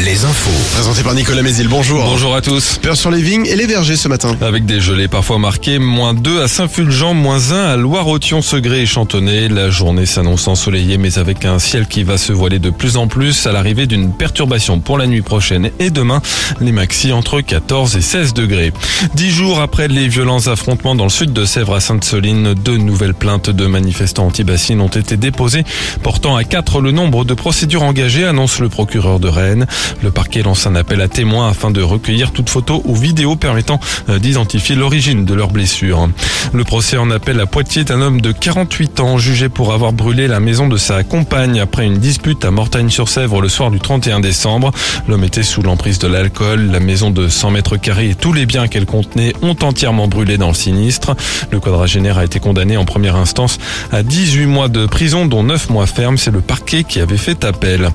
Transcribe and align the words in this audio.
les 0.00 0.24
infos. 0.24 0.50
Présenté 0.72 1.02
par 1.02 1.14
Nicolas 1.14 1.42
Mézil, 1.42 1.68
bonjour. 1.68 2.04
Bonjour 2.04 2.34
à 2.34 2.42
tous. 2.42 2.78
Peur 2.82 2.96
sur 2.96 3.10
les 3.10 3.22
vignes 3.22 3.46
et 3.46 3.54
les 3.54 3.66
vergers 3.66 3.96
ce 3.96 4.08
matin. 4.08 4.36
Avec 4.40 4.66
des 4.66 4.80
gelées 4.80 5.08
parfois 5.08 5.38
marquées, 5.38 5.78
moins 5.78 6.14
2 6.14 6.42
à 6.42 6.48
Saint-Fulgent, 6.48 7.14
moins 7.14 7.52
1 7.52 7.64
à 7.64 7.76
Loire-Othion, 7.76 8.42
Segré 8.42 8.82
et 8.82 8.86
Chantonnay. 8.86 9.48
La 9.48 9.70
journée 9.70 10.06
s'annonce 10.06 10.48
ensoleillée 10.48 10.98
mais 10.98 11.18
avec 11.18 11.44
un 11.44 11.58
ciel 11.58 11.86
qui 11.86 12.02
va 12.02 12.18
se 12.18 12.32
voiler 12.32 12.58
de 12.58 12.70
plus 12.70 12.96
en 12.96 13.06
plus 13.06 13.46
à 13.46 13.52
l'arrivée 13.52 13.86
d'une 13.86 14.12
perturbation 14.12 14.80
pour 14.80 14.98
la 14.98 15.06
nuit 15.06 15.22
prochaine 15.22 15.70
et 15.78 15.90
demain. 15.90 16.20
Les 16.60 16.72
maxi 16.72 17.12
entre 17.12 17.40
14 17.40 17.96
et 17.96 18.02
16 18.02 18.34
degrés. 18.34 18.72
Dix 19.14 19.30
jours 19.30 19.60
après 19.60 19.88
les 19.88 20.08
violents 20.08 20.46
affrontements 20.48 20.96
dans 20.96 21.04
le 21.04 21.10
sud 21.10 21.32
de 21.32 21.44
Sèvres 21.44 21.74
à 21.74 21.80
Sainte-Soline, 21.80 22.54
deux 22.54 22.78
nouvelles 22.78 23.14
plaintes 23.14 23.50
de 23.50 23.66
manifestants 23.66 24.26
anti-bassines 24.26 24.80
ont 24.80 24.88
été 24.88 25.16
déposées, 25.16 25.64
portant 26.02 26.36
à 26.36 26.44
4 26.44 26.80
le 26.80 26.90
nombre 26.90 27.24
de 27.24 27.34
procédures 27.34 27.84
engagées, 27.84 28.24
annonce 28.24 28.58
le 28.58 28.68
procureur 28.68 29.20
de 29.20 29.28
Rennes. 29.28 29.66
Le 30.02 30.10
parquet 30.10 30.42
lance 30.42 30.66
un 30.66 30.74
appel 30.74 31.00
à 31.00 31.08
témoins 31.08 31.48
afin 31.48 31.70
de 31.70 31.82
recueillir 31.82 32.32
toute 32.32 32.50
photo 32.50 32.82
ou 32.84 32.94
vidéo 32.94 33.36
permettant 33.36 33.80
euh, 34.08 34.18
d'identifier 34.18 34.74
l'origine 34.74 35.24
de 35.24 35.34
leurs 35.34 35.50
blessures. 35.50 36.08
Le 36.52 36.64
procès 36.64 36.96
en 36.96 37.10
appel 37.10 37.40
à 37.40 37.46
Poitiers 37.46 37.84
d'un 37.84 38.00
homme 38.00 38.20
de 38.20 38.32
48 38.32 39.00
ans 39.00 39.18
jugé 39.18 39.48
pour 39.48 39.72
avoir 39.72 39.92
brûlé 39.92 40.26
la 40.28 40.40
maison 40.40 40.68
de 40.68 40.76
sa 40.76 41.02
compagne 41.02 41.60
après 41.60 41.84
une 41.84 41.98
dispute 41.98 42.44
à 42.44 42.50
Mortagne-sur-Sèvre 42.50 43.40
le 43.40 43.48
soir 43.48 43.70
du 43.70 43.80
31 43.80 44.20
décembre. 44.20 44.72
L'homme 45.08 45.24
était 45.24 45.42
sous 45.42 45.62
l'emprise 45.62 45.98
de 45.98 46.08
l'alcool. 46.08 46.70
La 46.70 46.80
maison 46.80 47.10
de 47.10 47.28
100 47.28 47.50
mètres 47.50 47.76
carrés 47.76 48.10
et 48.10 48.14
tous 48.14 48.32
les 48.32 48.46
biens 48.46 48.68
qu'elle 48.68 48.86
contenait 48.86 49.32
ont 49.42 49.56
entièrement 49.62 50.08
brûlé 50.08 50.38
dans 50.38 50.48
le 50.48 50.54
sinistre. 50.54 51.16
Le 51.50 51.60
quadragénaire 51.60 52.18
a 52.18 52.24
été 52.24 52.40
condamné 52.40 52.76
en 52.76 52.84
première 52.84 53.16
instance 53.16 53.58
à 53.92 54.02
18 54.02 54.46
mois 54.46 54.68
de 54.68 54.86
prison 54.86 55.26
dont 55.26 55.42
9 55.42 55.70
mois 55.70 55.86
ferme. 55.86 56.18
C'est 56.18 56.30
le 56.30 56.40
parquet 56.40 56.84
qui 56.84 57.00
avait 57.00 57.16
fait 57.16 57.44
appel. 57.44 57.90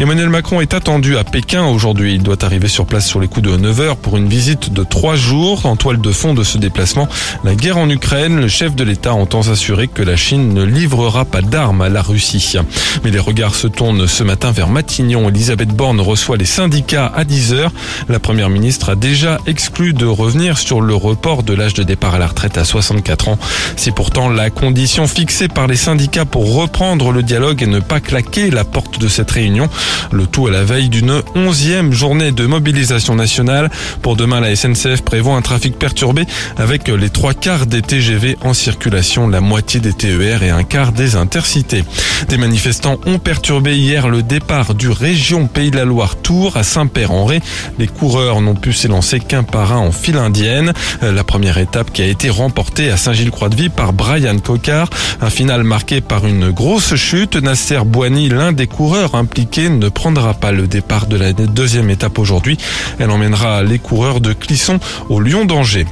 Emmanuel 0.00 0.28
Macron 0.28 0.60
est 0.60 0.74
attendu 0.74 1.16
à 1.16 1.24
Pékin 1.24 1.66
aujourd'hui. 1.66 2.14
Il 2.14 2.22
doit 2.22 2.44
arriver 2.44 2.68
sur 2.68 2.86
place 2.86 3.04
sur 3.04 3.18
les 3.18 3.26
coups 3.26 3.48
de 3.48 3.56
9 3.56 3.80
heures 3.80 3.96
pour 3.96 4.16
une 4.16 4.28
visite 4.28 4.72
de 4.72 4.84
3 4.84 5.16
jours. 5.16 5.66
En 5.66 5.74
toile 5.74 6.00
de 6.00 6.12
fond 6.12 6.34
de 6.34 6.44
ce 6.44 6.56
déplacement, 6.56 7.08
la 7.42 7.56
guerre 7.56 7.78
en 7.78 7.90
Ukraine, 7.90 8.40
le 8.40 8.46
chef 8.46 8.76
de 8.76 8.84
l'État 8.84 9.12
entend 9.12 9.42
s'assurer 9.42 9.88
que 9.88 10.04
la 10.04 10.14
Chine 10.14 10.54
ne 10.54 10.62
livrera 10.62 11.24
pas 11.24 11.42
d'armes 11.42 11.80
à 11.80 11.88
la 11.88 12.00
Russie. 12.00 12.56
Mais 13.02 13.10
les 13.10 13.18
regards 13.18 13.56
se 13.56 13.66
tournent 13.66 14.06
ce 14.06 14.22
matin 14.22 14.52
vers 14.52 14.68
Matignon. 14.68 15.30
Elisabeth 15.30 15.70
Borne 15.70 16.00
reçoit 16.00 16.36
les 16.36 16.44
syndicats 16.44 17.12
à 17.12 17.24
10 17.24 17.54
heures. 17.54 17.72
La 18.08 18.20
première 18.20 18.50
ministre 18.50 18.90
a 18.90 18.94
déjà 18.94 19.38
exclu 19.48 19.94
de 19.94 20.06
revenir 20.06 20.58
sur 20.58 20.80
le 20.80 20.94
report 20.94 21.42
de 21.42 21.54
l'âge 21.54 21.74
de 21.74 21.82
départ 21.82 22.14
à 22.14 22.18
la 22.20 22.28
retraite 22.28 22.56
à 22.56 22.62
64 22.62 23.30
ans. 23.30 23.38
C'est 23.74 23.92
pourtant 23.92 24.28
la 24.28 24.50
condition 24.50 25.08
fixée 25.08 25.48
par 25.48 25.66
les 25.66 25.76
syndicats 25.76 26.24
pour 26.24 26.54
reprendre 26.54 27.10
le 27.10 27.24
dialogue 27.24 27.64
et 27.64 27.66
ne 27.66 27.80
pas 27.80 27.98
claquer 27.98 28.50
la 28.50 28.62
porte 28.62 29.00
de 29.00 29.08
cette 29.08 29.32
réunion. 29.32 29.68
Le 30.12 30.26
tout 30.26 30.46
à 30.46 30.50
la 30.50 30.64
veille 30.64 30.88
d'une 30.88 31.22
onzième 31.34 31.92
journée 31.92 32.32
de 32.32 32.46
mobilisation 32.46 33.14
nationale. 33.14 33.70
Pour 34.02 34.16
demain, 34.16 34.40
la 34.40 34.54
SNCF 34.54 35.02
prévoit 35.02 35.36
un 35.36 35.42
trafic 35.42 35.78
perturbé 35.78 36.24
avec 36.56 36.88
les 36.88 37.10
trois 37.10 37.34
quarts 37.34 37.66
des 37.66 37.82
TGV 37.82 38.36
en 38.42 38.54
circulation, 38.54 39.28
la 39.28 39.40
moitié 39.40 39.80
des 39.80 39.92
TER 39.92 40.42
et 40.42 40.50
un 40.50 40.64
quart 40.64 40.92
des 40.92 41.16
intercités. 41.16 41.84
Des 42.28 42.38
manifestants 42.38 42.98
ont 43.06 43.18
perturbé 43.18 43.76
hier 43.76 44.08
le 44.08 44.22
départ 44.22 44.74
du 44.74 44.88
région 44.90 45.46
Pays 45.46 45.70
de 45.70 45.76
la 45.76 45.84
Loire 45.84 46.16
Tour 46.16 46.56
à 46.56 46.62
Saint-Père-en-Ré. 46.62 47.40
Les 47.78 47.86
coureurs 47.86 48.40
n'ont 48.40 48.54
pu 48.54 48.72
s'élancer 48.72 49.20
qu'un 49.20 49.42
par 49.42 49.72
un 49.72 49.78
en 49.78 49.92
file 49.92 50.16
indienne. 50.16 50.72
La 51.02 51.24
première 51.24 51.58
étape 51.58 51.92
qui 51.92 52.02
a 52.02 52.06
été 52.06 52.30
remportée 52.30 52.90
à 52.90 52.96
Saint-Gilles-Croix-de-Vie 52.96 53.68
par 53.68 53.92
Brian 53.92 54.38
Cocard. 54.38 54.90
Un 55.20 55.30
final 55.30 55.64
marqué 55.64 56.00
par 56.00 56.26
une 56.26 56.50
grosse 56.50 56.94
chute. 56.96 57.36
Nasser 57.36 57.80
Boigny, 57.84 58.28
l'un 58.28 58.52
des 58.52 58.66
coureurs 58.66 59.14
impliqués, 59.14 59.68
ne 59.78 59.88
prendra 59.88 60.34
pas 60.34 60.52
le 60.52 60.66
départ 60.66 61.06
de 61.06 61.16
la 61.16 61.32
deuxième 61.32 61.90
étape 61.90 62.18
aujourd'hui. 62.18 62.58
Elle 62.98 63.10
emmènera 63.10 63.62
les 63.62 63.78
coureurs 63.78 64.20
de 64.20 64.32
Clisson 64.32 64.80
au 65.08 65.20
Lyon 65.20 65.44
d'Angers. 65.44 65.86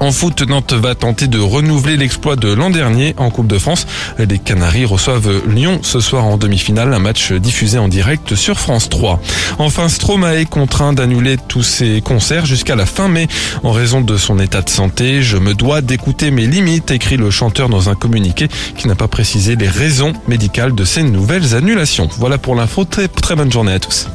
En 0.00 0.12
foot, 0.12 0.40
Nantes 0.48 0.72
va 0.72 0.94
tenter 0.94 1.26
de 1.26 1.38
renouveler 1.38 1.98
l'exploit 1.98 2.34
de 2.34 2.50
l'an 2.50 2.70
dernier 2.70 3.14
en 3.18 3.28
Coupe 3.28 3.46
de 3.46 3.58
France. 3.58 3.86
Les 4.18 4.38
Canaries 4.38 4.86
reçoivent 4.86 5.46
Lyon 5.46 5.80
ce 5.82 6.00
soir 6.00 6.24
en 6.24 6.38
demi-finale, 6.38 6.94
un 6.94 6.98
match 6.98 7.32
diffusé 7.32 7.78
en 7.78 7.86
direct 7.86 8.34
sur 8.34 8.58
France 8.58 8.88
3. 8.88 9.20
Enfin, 9.58 9.90
Stromae 9.90 10.46
contraint 10.46 10.94
d'annuler 10.94 11.36
tous 11.48 11.62
ses 11.62 12.00
concerts 12.00 12.46
jusqu'à 12.46 12.76
la 12.76 12.86
fin 12.86 13.08
mai 13.08 13.28
en 13.62 13.72
raison 13.72 14.00
de 14.00 14.16
son 14.16 14.38
état 14.38 14.62
de 14.62 14.70
santé. 14.70 15.22
Je 15.22 15.36
me 15.36 15.52
dois 15.52 15.82
d'écouter 15.82 16.30
mes 16.30 16.46
limites, 16.46 16.90
écrit 16.90 17.18
le 17.18 17.30
chanteur 17.30 17.68
dans 17.68 17.90
un 17.90 17.94
communiqué 17.94 18.48
qui 18.78 18.88
n'a 18.88 18.94
pas 18.94 19.08
précisé 19.08 19.54
les 19.54 19.68
raisons 19.68 20.14
médicales 20.28 20.74
de 20.74 20.84
ces 20.86 21.02
nouvelles 21.02 21.54
annulations. 21.54 22.08
Voilà 22.18 22.38
pour 22.38 22.54
l'info. 22.54 22.86
Très 22.86 23.36
bonne 23.36 23.52
journée 23.52 23.72
à 23.72 23.78
tous. 23.78 24.08